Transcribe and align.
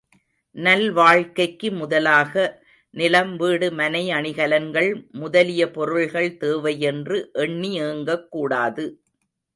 நல்வாழ்க்கைக்கு 0.55 1.71
முதலாக 1.71 2.63
நிலம், 2.89 3.35
வீடு, 3.35 3.71
மனை, 3.71 4.09
அணிகலன்கள் 4.09 5.09
முதலிய 5.11 5.71
பொருள்கள் 5.71 6.37
தேவையென்று 6.37 7.29
எண்ணி 7.33 7.81
ஏங்கக் 7.81 8.27
கூடாது. 8.29 9.01